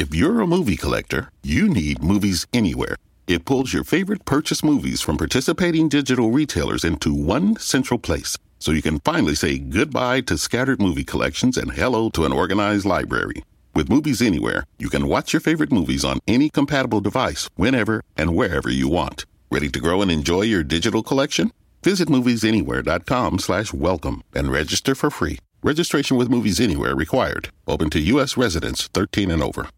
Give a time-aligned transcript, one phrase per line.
[0.00, 2.96] If you're a movie collector, you need Movies Anywhere.
[3.26, 8.72] It pulls your favorite purchase movies from participating digital retailers into one central place so
[8.72, 13.44] you can finally say goodbye to scattered movie collections and hello to an organized library.
[13.74, 18.34] With Movies Anywhere, you can watch your favorite movies on any compatible device whenever and
[18.34, 19.26] wherever you want.
[19.50, 21.52] Ready to grow and enjoy your digital collection?
[21.84, 25.38] Visit moviesanywhere.com slash welcome and register for free.
[25.62, 27.50] Registration with Movies Anywhere required.
[27.68, 28.38] Open to U.S.
[28.38, 29.68] residents 13 and over.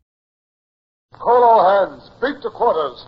[1.19, 2.11] Call all hands.
[2.21, 3.07] Beat to quarters.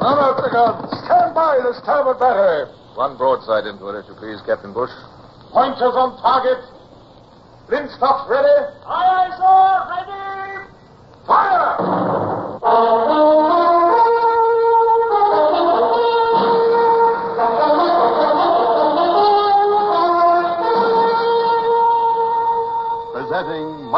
[0.00, 0.90] None of the guns.
[1.04, 2.72] Stand by the starboard battery.
[2.96, 4.90] One broadside into it, if you please, Captain Bush.
[5.52, 6.58] Pointers on target.
[7.68, 8.48] Linstocks ready.
[8.86, 9.86] Aye, aye, sir.
[9.94, 10.66] Ready.
[11.26, 11.76] Fire!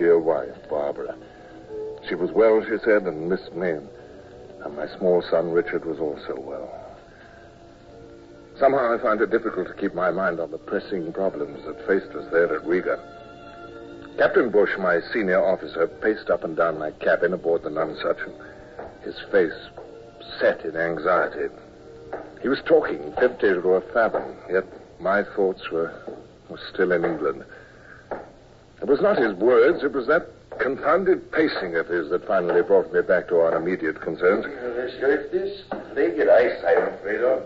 [0.00, 1.14] Dear wife, Barbara.
[2.08, 3.68] She was well, she said, and missed me.
[4.64, 6.96] And my small son, Richard, was also well.
[8.58, 12.16] Somehow I find it difficult to keep my mind on the pressing problems that faced
[12.16, 12.98] us there at Riga.
[14.16, 18.34] Captain Bush, my senior officer, paced up and down my cabin aboard the Nonsuch, and
[19.04, 19.52] his face
[20.40, 21.54] set in anxiety.
[22.40, 24.64] He was talking empty to a fathom, yet
[24.98, 25.92] my thoughts were,
[26.48, 27.44] were still in England.
[28.90, 32.92] It was not his words, it was that confounded pacing of his that finally brought
[32.92, 34.44] me back to our immediate concerns.
[34.48, 37.44] It's this I'm afraid of.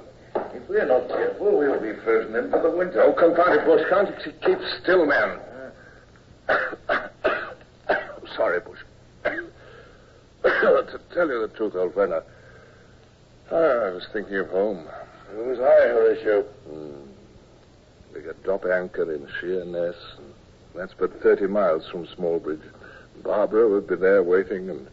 [0.55, 3.03] If we're not careful, we'll be frozen into the winter.
[3.03, 3.83] Oh, confound it, Bush.
[3.91, 5.39] Can't you keep still, man?
[8.35, 8.79] Sorry, Bush.
[10.45, 13.51] to tell you the truth, old friend, I,
[13.91, 14.87] was thinking of home.
[15.31, 16.43] So was I, Horatio.
[16.43, 17.03] Hmm.
[18.15, 20.34] We could drop anchor in Sheerness, and
[20.75, 22.63] that's but 30 miles from Smallbridge.
[23.23, 24.87] Barbara would be there waiting, and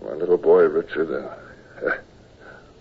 [0.00, 1.10] my little boy, Richard.
[1.10, 1.96] Uh, uh,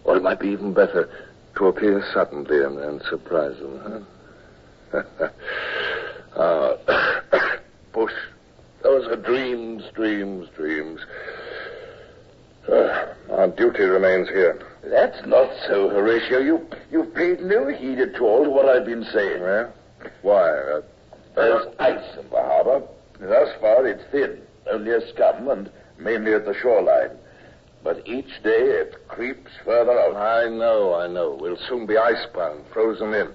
[0.04, 1.10] or it might be even better
[1.58, 4.06] to appear suddenly and, and surprise them,
[4.94, 5.28] huh?
[6.36, 7.18] uh,
[7.94, 8.14] Bush,
[8.84, 11.02] those are dreams, dreams, dreams.
[12.68, 14.60] Uh, our duty remains here.
[14.84, 16.40] That's not so, Horatio.
[16.40, 19.42] You, you've paid no heed at all to what I've been saying.
[19.42, 19.70] Yeah?
[20.22, 20.50] Why?
[20.50, 20.82] Uh,
[21.36, 22.82] There's ice in the harbor.
[23.20, 27.18] Thus far, it's thin, only a scum, and mainly at the shoreline.
[27.84, 30.16] But each day it creeps further out.
[30.16, 31.38] I know, I know.
[31.40, 33.30] We'll soon be icebound, frozen in.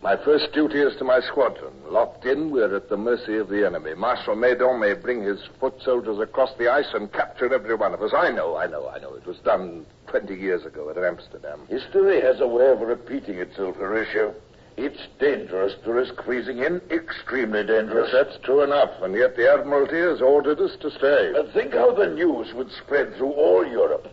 [0.00, 1.72] My first duty is to my squadron.
[1.88, 3.94] Locked in, we're at the mercy of the enemy.
[3.94, 8.02] Marshal Maydon may bring his foot soldiers across the ice and capture every one of
[8.02, 8.12] us.
[8.16, 9.14] I know, I know, I know.
[9.14, 11.62] It was done 20 years ago at Amsterdam.
[11.68, 14.34] History has a way of repeating itself, Horatio.
[14.80, 18.10] It's dangerous to risk freezing in, extremely dangerous.
[18.12, 21.32] Yes, that's true enough, and yet the Admiralty has ordered us to stay.
[21.34, 24.06] And think how the news would spread through all Europe.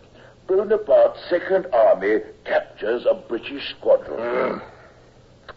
[0.48, 4.18] Bonaparte's Second Army captures a British squadron.
[4.18, 4.62] Mm.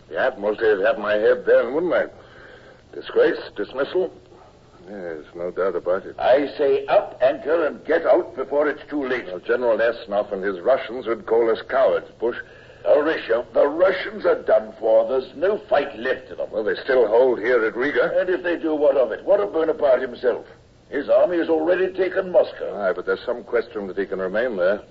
[0.09, 2.99] The Admiralty would have my head then, wouldn't they?
[2.99, 4.13] Disgrace, dismissal?
[4.87, 6.19] Yes, no doubt about it.
[6.19, 9.25] I say up anchor and get out before it's too late.
[9.25, 12.37] Well, General Esnov and his Russians would call us cowards, Bush.
[12.93, 15.07] Horatio, the Russians are done for.
[15.07, 16.49] There's no fight left in them.
[16.51, 18.19] Well, they still hold here at Riga.
[18.19, 19.23] And if they do, what of it?
[19.25, 20.45] What of Bonaparte himself?
[20.89, 22.81] His army has already taken Moscow.
[22.81, 24.81] Aye, but there's some question that he can remain there.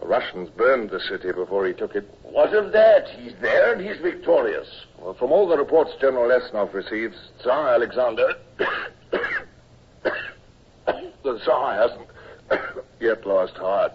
[0.00, 2.08] The Russians burned the city before he took it.
[2.24, 3.08] What of that?
[3.10, 4.66] He's there and he's victorious.
[4.98, 8.34] Well, from all the reports General Esnov receives, Tsar Alexander.
[11.22, 12.08] the Tsar hasn't
[13.00, 13.92] yet lost heart.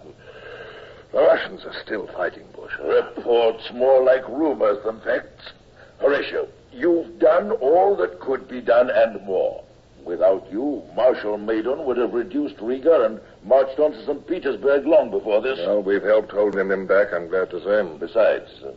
[1.12, 2.72] The Russians are still fighting Bush.
[2.78, 5.52] Reports more like rumors than facts.
[5.98, 9.64] Horatio, you've done all that could be done and more.
[10.04, 14.26] Without you, Marshal Maydon would have reduced Riga and marched on to St.
[14.26, 15.58] Petersburg long before this.
[15.58, 17.98] Well, we've helped holding him back, I'm glad to say.
[17.98, 18.72] Besides, uh,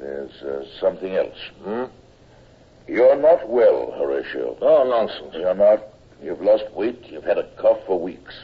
[0.00, 1.38] there's uh, something else.
[1.62, 1.84] Hmm?
[2.88, 4.56] You're not well, Horatio.
[4.60, 5.34] Oh, nonsense.
[5.34, 5.84] You're not.
[6.22, 7.04] You've lost weight.
[7.06, 8.34] You've had a cough for weeks.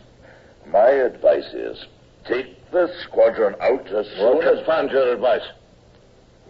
[0.66, 1.86] My advice is
[2.26, 4.66] take the squadron out as Well, soon as...
[4.66, 5.42] find your advice.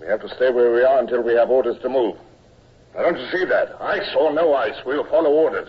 [0.01, 2.17] We have to stay where we are until we have orders to move.
[2.95, 3.77] Now, don't you see that?
[3.81, 5.69] I saw no ice, we'll follow orders.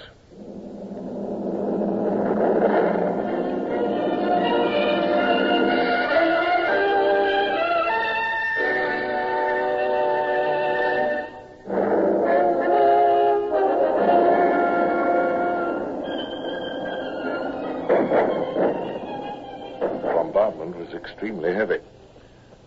[20.72, 21.78] The was extremely heavy.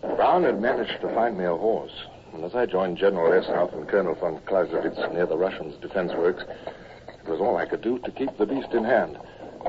[0.01, 1.91] Brown had managed to find me a horse,
[2.33, 6.43] and as I joined General Esnov and Colonel von Clausewitz near the Russians' defense works,
[6.43, 9.17] it was all I could do to keep the beast in hand.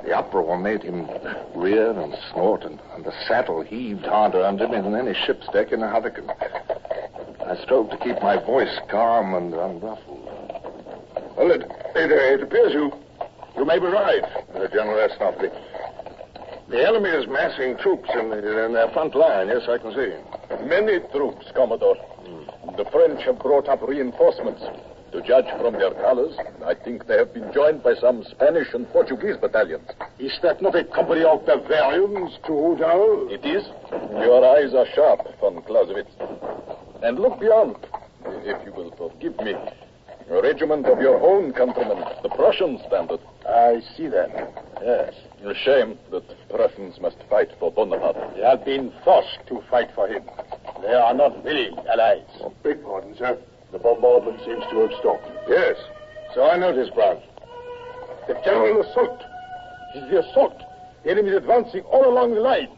[0.05, 1.09] The uproar made him
[1.57, 5.73] rear and snort, and, and the saddle heaved harder under me than any ship's deck
[5.73, 6.31] in a hurricane.
[7.45, 10.25] I strove to keep my voice calm and unruffled.
[11.37, 11.63] Well, it,
[11.97, 12.93] it, it appears you
[13.57, 14.23] you may be right,
[14.73, 15.39] General Esnov.
[15.41, 15.51] The,
[16.71, 19.49] the enemy is massing troops in, the, in their front line.
[19.49, 20.15] Yes, I can see.
[20.67, 21.97] Many troops, Commodore.
[22.77, 24.63] The French have brought up reinforcements.
[25.13, 28.89] To judge from their colors, I think they have been joined by some Spanish and
[28.91, 29.89] Portuguese battalions.
[30.21, 33.27] Is that not a company of Bavarians, too, General?
[33.29, 33.67] It is.
[33.91, 36.11] Your eyes are sharp, von Clausewitz.
[37.03, 37.75] And look beyond,
[38.25, 39.55] if you will forgive me.
[40.31, 43.19] A regiment of your own countrymen, the Prussian standard.
[43.49, 44.31] I see that.
[44.81, 45.13] Yes.
[45.43, 48.37] A shame that the Prussians must fight for Bonaparte.
[48.37, 50.23] They have been forced to fight for him.
[50.83, 52.23] They are not willing allies.
[52.41, 53.37] Oh, beg pardon, sir.
[53.73, 55.29] The bombardment seems to have stopped.
[55.49, 55.77] Yes.
[56.35, 57.21] So I noticed, Brown.
[58.29, 59.23] The general assault.
[59.95, 60.63] It is the assault.
[61.05, 62.69] The enemy is advancing all along the line.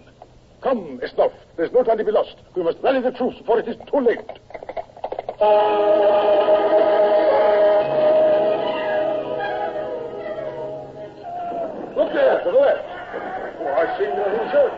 [0.62, 1.32] Come, Esnov.
[1.56, 2.36] There's no time to be lost.
[2.54, 4.20] We must rally the troops before it is too late.
[13.92, 14.72] I see nothing, sir.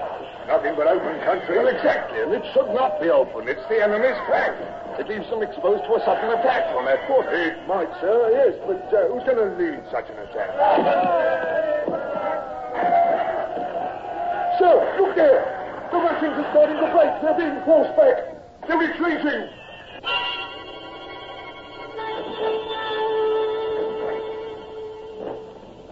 [0.48, 1.56] Nothing but open country.
[1.56, 3.46] Well, exactly, and it should not be open.
[3.46, 4.58] It's the enemy's flank.
[4.98, 7.30] It leaves them exposed to a sudden attack from that foot.
[7.30, 10.50] It might, sir, yes, but uh, who's going to lead such an attack?
[14.58, 15.46] Sir, look there!
[15.94, 17.14] The Russians are starting to break.
[17.22, 18.34] They're being forced back.
[18.66, 19.46] They're retreating.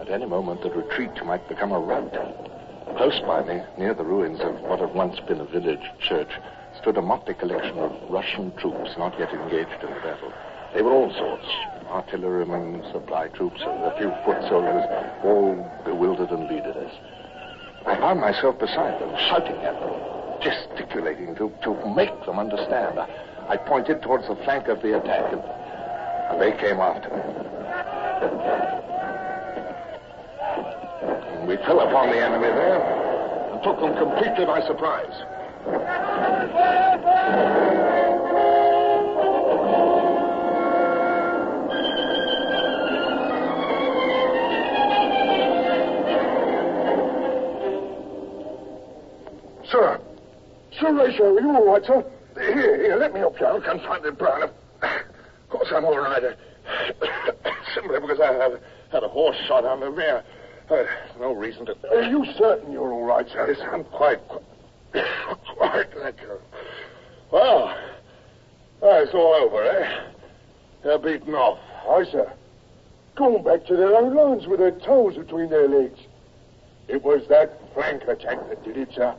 [0.01, 2.52] At any moment, the retreat might become a rout.
[2.97, 6.29] Close by me, near the ruins of what had once been a village church,
[6.79, 10.31] stood a motley collection of Russian troops not yet engaged in the battle.
[10.73, 11.47] They were all sorts
[11.93, 14.83] artillerymen, supply troops, and a few foot soldiers,
[15.23, 15.53] all
[15.85, 16.91] bewildered and leaderless.
[17.85, 19.93] I found myself beside them, shouting at them,
[20.41, 22.97] gesticulating to, to make them understand.
[22.97, 23.07] I,
[23.47, 25.41] I pointed towards the flank of the attack, and,
[26.31, 28.82] and they came after me.
[31.47, 32.81] We fell upon the enemy there
[33.51, 35.11] and took them completely by surprise.
[49.69, 49.99] Sir.
[50.79, 52.05] Sir Horatio, are you all right, sir?
[52.35, 53.45] Here, here, let me help you.
[53.47, 54.43] I'll confront it, Brown.
[54.43, 54.51] Of
[55.49, 56.23] course, I'm all right.
[57.75, 58.59] Simply because I have
[58.91, 60.23] had a horse shot on the rear.
[60.73, 60.85] Uh,
[61.19, 61.75] no reason to.
[61.91, 63.53] Are you certain you're all right, sir?
[63.55, 66.39] Yes, I'm quite, quite thank you.
[67.31, 67.77] Well,
[68.81, 70.03] it's all over, eh?
[70.83, 71.59] They're beaten off.
[71.87, 72.33] Aye, sir.
[73.15, 75.99] Going back to their own lines with their toes between their legs.
[76.87, 79.15] It was that flank attack that did it, sir.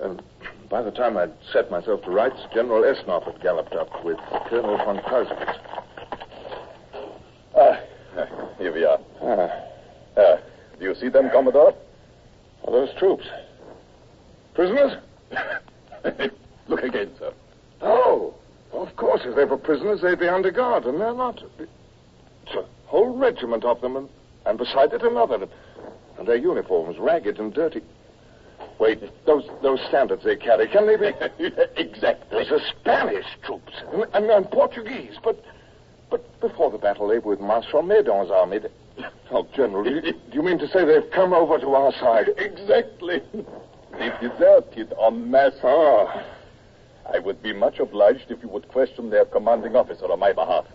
[0.00, 0.20] And
[0.68, 4.78] by the time I'd set myself to rights, General Esnov had galloped up with Colonel
[4.78, 5.58] von Clausewitz.
[7.56, 7.80] Ah,
[8.58, 8.98] here we are.
[9.22, 9.67] Ah,
[10.98, 11.74] see them, Commodore?
[12.66, 13.24] are those troops?
[14.54, 14.92] Prisoners?
[16.68, 17.32] Look again, sir.
[17.80, 18.34] Oh,
[18.72, 21.42] of course, if they were prisoners, they'd be under guard, and they're not.
[21.58, 24.08] It's a whole regiment of them, and
[24.48, 25.46] and beside it another.
[26.18, 27.82] And their uniforms ragged and dirty.
[28.78, 31.10] Wait, those those standards they carry, can they be?
[31.76, 32.26] exactly.
[32.30, 35.44] Those are Spanish troops and, and, and Portuguese, but
[36.10, 38.58] but before the battle they were with Marshal Medon's army.
[39.30, 42.28] Oh, General, do you, do you mean to say they've come over to our side?
[42.38, 43.22] Exactly.
[43.98, 45.58] They deserted en masse.
[45.62, 46.24] Ah,
[47.12, 50.66] I would be much obliged if you would question their commanding officer on my behalf.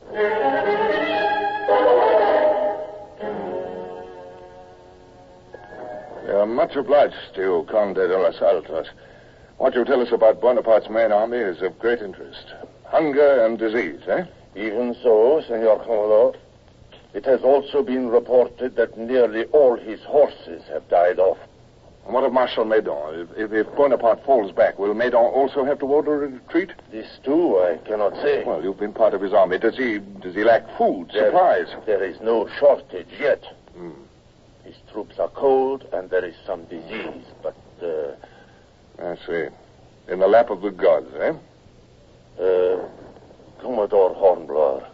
[6.25, 8.87] we are much obliged to you, Conde de los Altos.
[9.57, 12.53] What you tell us about Bonaparte's main army is of great interest.
[12.85, 14.25] Hunger and disease, eh?
[14.55, 16.35] Even so, Senor Commodore,
[17.13, 21.37] it has also been reported that nearly all his horses have died off.
[22.05, 23.29] And what of Marshal Medon?
[23.37, 26.71] If, if, if Bonaparte falls back, will Medon also have to order a retreat?
[26.91, 28.43] This too, I cannot say.
[28.43, 29.57] Well, you've been part of his army.
[29.57, 31.67] Does he does he lack food, There- supplies?
[31.85, 33.43] There is no shortage yet.
[33.75, 33.91] Hmm.
[34.65, 38.15] His troops are cold, and there is some disease, but uh,
[39.01, 39.47] I see.
[40.07, 41.33] In the lap of the gods, eh?
[42.41, 42.79] Uh,
[43.61, 44.85] Commodore Hornblower,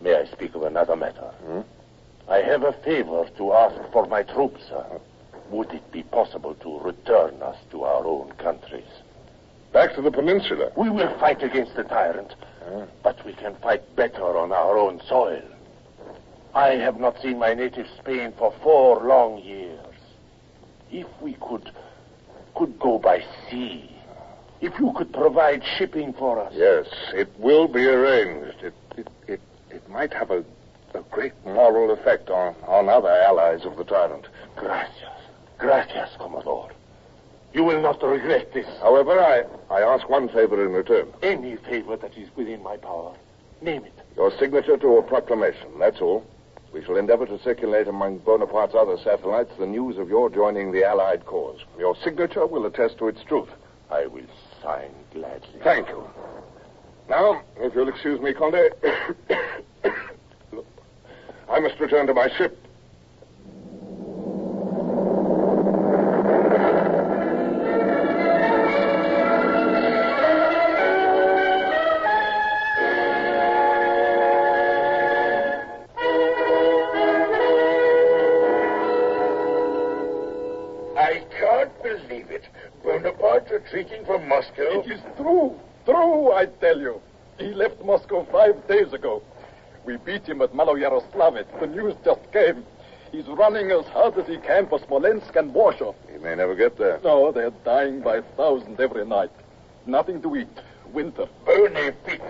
[0.00, 1.30] may I speak of another matter?
[1.44, 1.60] Hmm?
[2.30, 4.84] I have a favor to ask for my troops, sir.
[5.50, 8.88] Would it be possible to return us to our own countries?
[9.72, 10.70] Back to the peninsula.
[10.76, 12.34] We will fight against the tyrant,
[12.66, 12.84] Ah.
[13.02, 15.42] but we can fight better on our own soil.
[16.54, 19.78] I have not seen my native Spain for four long years.
[20.90, 21.70] If we could
[22.54, 23.90] could go by sea,
[24.60, 26.52] if you could provide shipping for us.
[26.54, 28.62] Yes, it will be arranged.
[28.62, 30.44] It it it, it might have a,
[30.94, 34.26] a great moral effect on, on other allies of the tyrant.
[34.56, 35.08] Gracias.
[35.58, 36.70] Gracias, Commodore.
[37.52, 38.66] You will not regret this.
[38.80, 41.08] However, I, I ask one favor in return.
[41.22, 43.14] Any favor that is within my power.
[43.60, 43.92] Name it.
[44.16, 46.24] Your signature to a proclamation, that's all.
[46.72, 50.84] We shall endeavor to circulate among Bonaparte's other satellites the news of your joining the
[50.84, 51.60] Allied cause.
[51.78, 53.50] Your signature will attest to its truth.
[53.90, 54.26] I will
[54.62, 55.60] sign gladly.
[55.62, 56.02] Thank you.
[57.10, 58.70] Now, if you'll excuse me, Conde,
[61.52, 62.56] I must return to my ship.
[80.96, 82.44] I can't believe it.
[82.82, 84.80] Bonaparte retreating from Moscow.
[84.80, 85.60] It is true.
[85.84, 86.98] True, I tell you.
[87.36, 89.22] He left Moscow five days ago.
[89.84, 91.60] We beat him at Maloyaroslavets.
[91.60, 92.64] The news just came.
[93.10, 95.92] He's running as hard as he can for Smolensk and Warsaw.
[96.10, 96.98] He may never get there.
[97.04, 99.30] No, they're dying by thousands every night.
[99.86, 100.48] Nothing to eat.
[100.92, 101.26] Winter.
[101.44, 102.20] Bonaparte.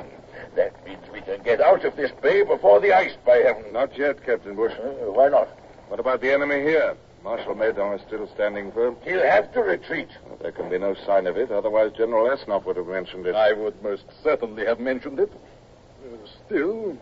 [0.56, 3.72] That means we can get out of this bay before the ice, by heaven.
[3.72, 4.72] Not yet, Captain Bush.
[4.72, 5.48] Uh, why not?
[5.88, 6.94] What about the enemy here?
[7.22, 8.96] Marshal Medon is still standing firm.
[9.04, 10.08] He'll have to retreat.
[10.26, 13.34] Well, there can be no sign of it, otherwise General Esnop would have mentioned it.
[13.36, 15.30] I would most certainly have mentioned it.
[15.32, 16.16] Uh,
[16.46, 16.98] Still,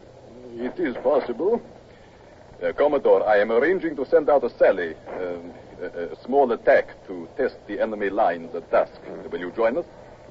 [0.56, 1.62] it is possible.
[2.62, 7.06] Uh, Commodore, I am arranging to send out a sally, um, a, a small attack
[7.06, 9.00] to test the enemy lines at dusk.
[9.30, 9.86] Will you join us?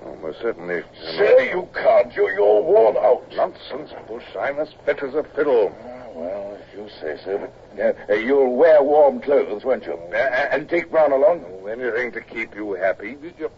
[0.06, 0.84] Oh, most certainly.
[1.18, 2.14] Sir, you can't.
[2.16, 3.24] You're, you're worn out.
[3.36, 4.24] Nonsense, Bush.
[4.40, 5.76] I'm as fit as a fiddle.
[6.16, 9.94] Well, if you say so, but uh, uh, you'll wear warm clothes, won't you?
[9.94, 10.16] Uh,
[10.52, 11.46] and take Brown along?
[11.48, 13.18] Oh, anything to keep you happy.
[13.22, 13.52] You're,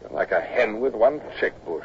[0.00, 1.84] you're like a hen with one chick, Bush.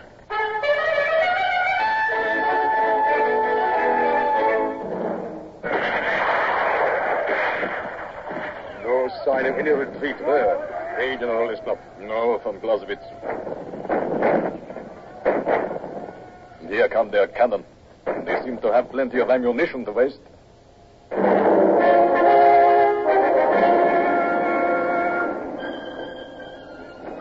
[9.28, 10.96] Sign of any retreat there.
[10.98, 11.78] Hey, General Isnop.
[12.00, 13.04] No, von Clausewitz.
[16.62, 17.66] And here come their cannon.
[18.06, 20.22] They seem to have plenty of ammunition to waste.
[21.12, 21.18] It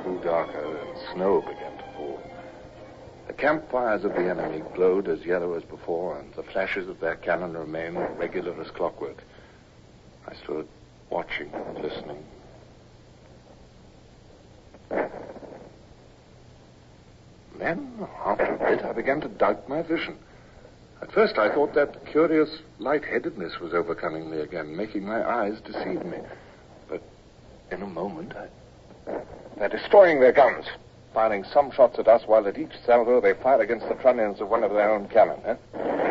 [0.05, 2.21] grew darker and snow began to fall.
[3.27, 7.17] The campfires of the enemy glowed as yellow as before, and the flashes of their
[7.17, 9.25] cannon remained regular as clockwork.
[10.29, 10.69] I stood
[11.11, 11.51] watching
[11.83, 12.23] listening.
[17.59, 20.17] Then, after a bit, I began to doubt my vision.
[21.03, 26.05] At first, I thought that curious lightheadedness was overcoming me again, making my eyes deceive
[26.05, 26.19] me.
[26.89, 27.03] But
[27.71, 28.49] in a moment, I...
[29.59, 30.67] They're destroying their guns,
[31.15, 34.49] firing some shots at us while at each salvo they fire against the trunnions of
[34.49, 36.06] one of their own cannon, eh?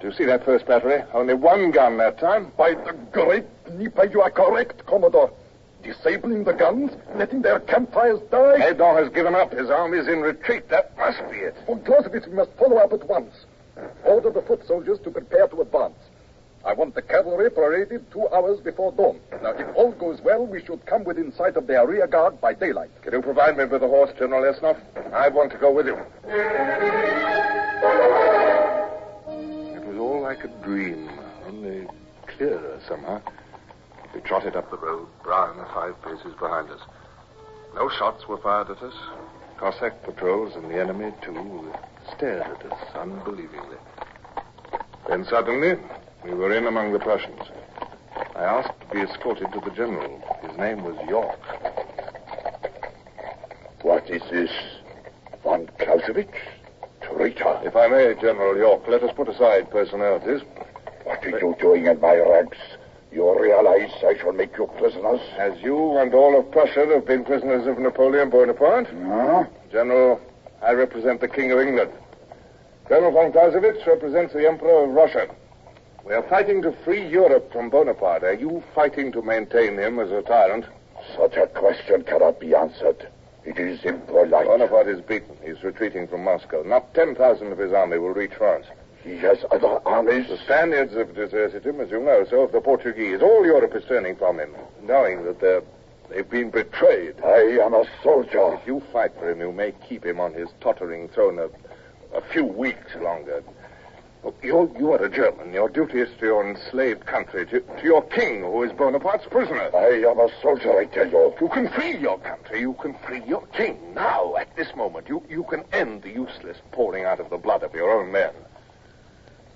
[0.00, 1.02] Do you see that first battery?
[1.12, 2.52] Only one gun that time.
[2.56, 5.32] By the great Dnieper, you are correct, Commodore.
[5.82, 8.58] Disabling the guns, letting their campfires die.
[8.58, 9.52] Medon has given up.
[9.52, 10.68] His army's in retreat.
[10.68, 11.56] That must be it.
[11.66, 13.32] Von Clausewitz, we must follow up at once.
[14.04, 15.98] Order the foot soldiers to prepare to advance.
[16.64, 19.20] I want the cavalry paraded two hours before dawn.
[19.42, 22.54] Now, if all goes well, we should come within sight of their rear guard by
[22.54, 22.90] daylight.
[23.02, 24.78] Can you provide me with a horse, General Esnoff?
[25.12, 25.96] I want to go with you.
[30.28, 31.08] Like a dream,
[31.46, 31.86] only
[32.26, 33.22] clearer somehow.
[34.14, 36.82] We trotted up the road, Brown five paces behind us.
[37.74, 38.92] No shots were fired at us.
[39.56, 41.72] Cossack patrols and the enemy, too,
[42.14, 43.78] stared at us unbelievingly.
[45.08, 45.78] Then suddenly,
[46.22, 47.48] we were in among the Prussians.
[48.36, 50.22] I asked to be escorted to the general.
[50.46, 51.40] His name was York.
[53.80, 54.50] What is this?
[55.42, 56.36] Von Clausewitz?
[57.18, 57.60] Traitor.
[57.64, 60.40] If I may, General York, let us put aside personalities.
[61.02, 62.58] What are you doing in my ranks?
[63.10, 65.20] You realize I shall make you prisoners?
[65.36, 69.44] As you and all of Prussia have been prisoners of Napoleon Bonaparte, Huh?
[69.72, 70.20] General,
[70.62, 71.90] I represent the King of England.
[72.86, 75.26] Colonel von Clausewitz represents the Emperor of Russia.
[76.04, 78.22] We are fighting to free Europe from Bonaparte.
[78.22, 80.66] Are you fighting to maintain him as a tyrant?
[81.16, 83.08] Such a question cannot be answered.
[83.48, 84.44] It is impolite.
[84.44, 85.34] Bonaparte is beaten.
[85.42, 86.62] He's retreating from Moscow.
[86.62, 88.66] Not 10,000 of his army will reach France.
[89.02, 90.28] He has other armies.
[90.28, 92.26] The Spaniards have deserted him, as you know.
[92.28, 93.22] So have the Portuguese.
[93.22, 95.62] All Europe is turning from him, knowing that they're,
[96.10, 97.14] they've been betrayed.
[97.24, 98.52] I am a soldier.
[98.60, 101.48] If you fight for him, you may keep him on his tottering throne a,
[102.14, 103.42] a few weeks longer.
[104.24, 105.52] Look, you're, you are a German.
[105.52, 109.70] Your duty is to your enslaved country, to, to your king, who is Bonaparte's prisoner.
[109.74, 111.34] I am a soldier, I tell you.
[111.40, 112.60] You can free your country.
[112.60, 113.78] You can free your king.
[113.94, 117.62] Now, at this moment, you, you can end the useless pouring out of the blood
[117.62, 118.32] of your own men.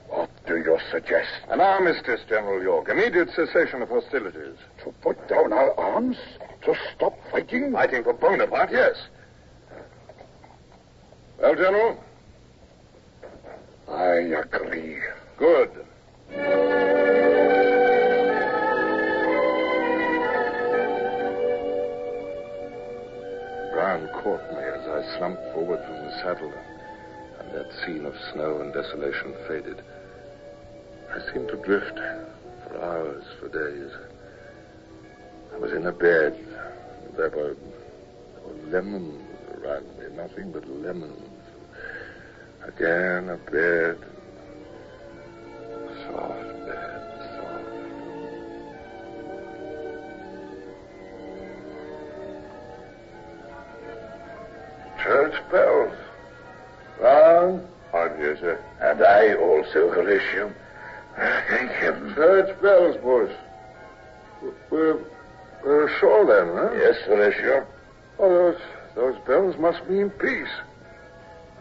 [0.08, 1.30] What do you suggest?
[1.48, 2.88] An armistice, General York.
[2.88, 4.58] Immediate cessation of hostilities.
[4.84, 6.18] To put down our arms?
[6.64, 7.72] To stop fighting?
[7.72, 8.94] Fighting for Bonaparte, yes.
[11.40, 11.98] Well, General?
[13.92, 14.98] I agree.
[15.36, 15.70] Good.
[23.72, 26.52] Brown caught me as I slumped forward from the saddle,
[27.40, 29.82] and that scene of snow and desolation faded.
[31.10, 31.98] I seemed to drift
[32.66, 33.92] for hours, for days.
[35.52, 36.38] I was in a bed.
[37.16, 39.22] There were, there were lemons
[39.58, 41.31] around me, nothing but lemons.
[42.76, 43.98] Again, a bed.
[46.06, 47.02] Soft bed,
[47.36, 47.64] soft.
[55.02, 55.92] Church bells.
[56.98, 57.68] Brown?
[57.90, 58.64] Pardon you, sir.
[58.80, 60.52] And I also, Horatio.
[61.16, 62.14] Thank heaven.
[62.14, 63.36] Church bells, boys.
[64.70, 64.98] We're,
[65.62, 66.72] we're ashore then, huh?
[66.74, 67.66] Yes, Horatio.
[68.18, 68.60] Oh, those,
[68.94, 70.48] those bells must mean peace.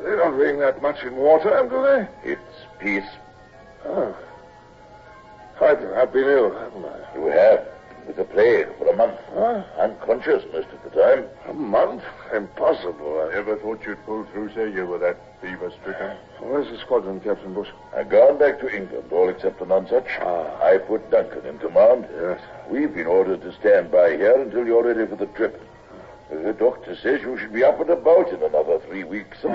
[0.04, 2.32] They don't ring that much in wartime, do they?
[2.32, 2.42] It's
[2.80, 3.10] peace.
[3.86, 4.16] Oh.
[5.62, 7.16] I've, I've been ill, haven't I?
[7.16, 7.68] You have.
[8.08, 9.20] With the plague for a month.
[9.32, 9.64] Huh?
[9.80, 11.26] Unconscious most of the time.
[11.48, 12.02] A month?
[12.34, 13.30] Impossible.
[13.30, 13.36] I...
[13.36, 14.68] Never thought you'd pull through, sir.
[14.68, 16.18] You were that fever stricken.
[16.40, 17.70] Where's the squadron, Captain Bush?
[17.96, 20.08] I've gone back to England, all except the Nonsuch.
[20.22, 20.64] Ah.
[20.64, 22.08] I put Duncan in command.
[22.20, 22.42] Yes.
[22.72, 25.62] We've been ordered to stand by here until you're ready for the trip.
[26.32, 29.38] The doctor says you should be up and about in another three weeks.
[29.42, 29.50] The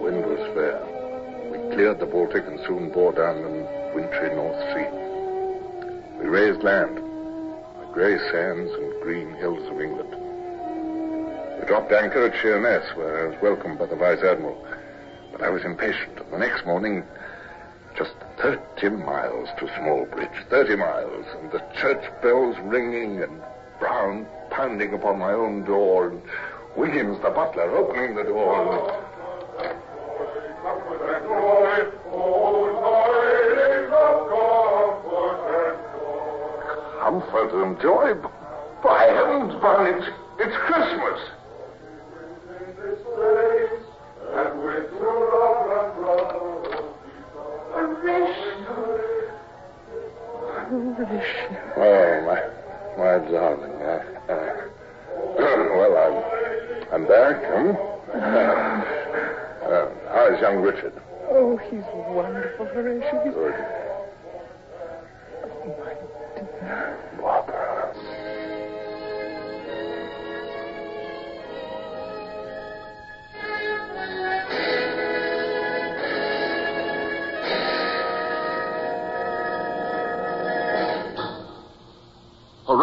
[0.00, 0.80] wind was fair.
[1.50, 3.48] We cleared the Baltic and soon bore down the
[3.94, 4.88] wintry North Sea.
[6.22, 10.21] We raised land, the grey sands and green hills of England.
[11.72, 14.62] Dropped anchor at Sheerness, where I was welcomed by the Vice Admiral.
[15.32, 17.02] But I was impatient, and the next morning,
[17.96, 23.40] just 30 miles to Smallbridge, 30 miles, and the church bells ringing, and
[23.80, 26.20] Brown pounding upon my own door, and
[26.76, 28.92] Williams, the butler, opening the door.
[37.00, 38.12] Comfort and joy.
[38.84, 40.06] By heavens, Brown, it's,
[40.38, 41.30] it's Christmas.
[51.76, 52.40] Oh, my,
[52.98, 53.72] my darling.
[53.82, 54.68] Uh, uh,
[55.76, 56.16] well, I'm,
[56.92, 57.72] I'm back, huh?
[59.62, 60.92] Uh, how's young Richard?
[61.30, 63.24] Oh, he's wonderful, Horatio.
[63.24, 63.54] He's Good.
[66.62, 67.08] Barbara.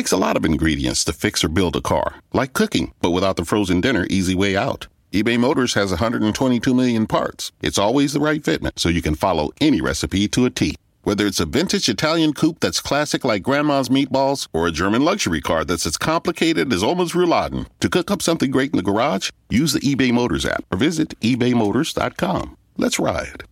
[0.00, 3.36] Takes a lot of ingredients to fix or build a car, like cooking, but without
[3.36, 4.86] the frozen dinner easy way out.
[5.12, 7.52] eBay Motors has 122 million parts.
[7.60, 10.74] It's always the right fitment, so you can follow any recipe to a T.
[11.02, 15.42] Whether it's a vintage Italian coupe that's classic like grandma's meatballs, or a German luxury
[15.42, 19.28] car that's as complicated as Oma's rouladen, to cook up something great in the garage,
[19.50, 22.56] use the eBay Motors app or visit ebaymotors.com.
[22.78, 23.44] Let's ride.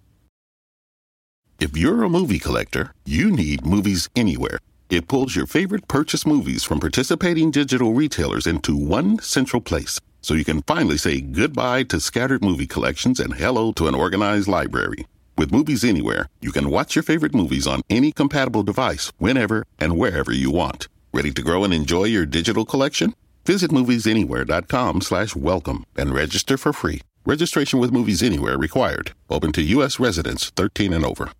[1.60, 4.60] If you're a movie collector, you need Movies Anywhere.
[4.90, 10.32] It pulls your favorite purchase movies from participating digital retailers into one central place, so
[10.32, 15.06] you can finally say goodbye to scattered movie collections and hello to an organized library.
[15.36, 19.98] With Movies Anywhere, you can watch your favorite movies on any compatible device, whenever and
[19.98, 20.88] wherever you want.
[21.12, 23.14] Ready to grow and enjoy your digital collection?
[23.44, 27.02] Visit moviesanywhere.com slash welcome and register for free.
[27.26, 29.12] Registration with Movies Anywhere required.
[29.28, 30.00] Open to U.S.
[30.00, 31.30] residents 13 and over.